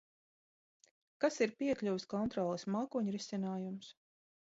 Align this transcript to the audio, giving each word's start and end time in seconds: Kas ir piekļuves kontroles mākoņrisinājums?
Kas 1.25 1.35
ir 1.45 1.53
piekļuves 1.59 2.07
kontroles 2.13 2.65
mākoņrisinājums? 2.77 3.93